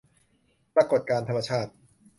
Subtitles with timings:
[0.75, 1.71] ปรากฎการณ์ธรรมชาติ